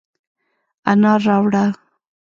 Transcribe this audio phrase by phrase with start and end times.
[0.91, 1.63] انار راوړه،